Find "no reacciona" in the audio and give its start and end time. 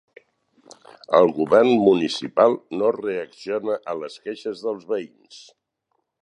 2.79-3.77